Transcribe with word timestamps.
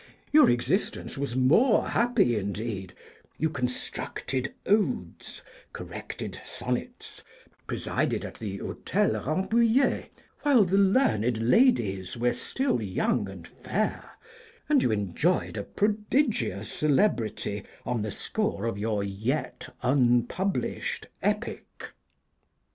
Your 0.33 0.49
existence 0.49 1.15
was 1.15 1.35
more 1.35 1.89
happy 1.89 2.35
indeed; 2.35 2.93
you 3.37 3.51
constructed 3.51 4.51
odes, 4.65 5.43
corrected 5.73 6.41
sonnets, 6.43 7.21
presided 7.67 8.25
at 8.25 8.33
the 8.39 8.57
Ho'tel 8.57 9.11
Rambouillet, 9.11 10.09
while 10.41 10.63
the 10.63 10.79
learned 10.79 11.37
ladies 11.47 12.17
were 12.17 12.33
still 12.33 12.81
young 12.81 13.29
and 13.29 13.47
fair, 13.47 14.13
and 14.67 14.81
you 14.81 14.89
enjoyed 14.89 15.55
a 15.55 15.61
prodigious 15.63 16.71
celebrity 16.73 17.63
on 17.85 18.01
the 18.01 18.09
score 18.09 18.65
of 18.65 18.79
your 18.79 19.03
yet 19.03 19.69
unpublished 19.83 21.05
Epic. 21.21 21.89